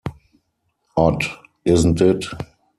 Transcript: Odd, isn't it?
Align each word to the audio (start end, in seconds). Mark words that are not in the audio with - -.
Odd, 0.97 1.25
isn't 1.63 2.01
it? 2.01 2.25